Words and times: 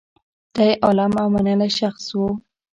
دی 0.55 0.69
عالم 0.85 1.11
او 1.21 1.27
منلی 1.33 1.69
شخص 1.79 2.05
و. 2.19 2.21